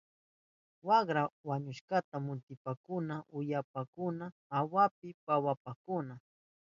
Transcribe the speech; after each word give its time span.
Wakra 0.87 1.21
wañushkata 1.47 2.15
muktishpankuna 2.25 3.15
ullawankakuna 3.37 4.25
awapi 4.57 5.07
pawarihunkuna. 5.25 6.15